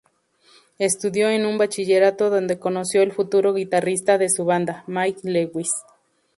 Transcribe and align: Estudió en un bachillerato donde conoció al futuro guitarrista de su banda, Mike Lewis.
Estudió 0.79 1.29
en 1.29 1.45
un 1.45 1.59
bachillerato 1.59 2.31
donde 2.31 2.57
conoció 2.57 3.03
al 3.03 3.11
futuro 3.11 3.53
guitarrista 3.53 4.17
de 4.17 4.29
su 4.29 4.45
banda, 4.45 4.83
Mike 4.87 5.19
Lewis. 5.29 5.71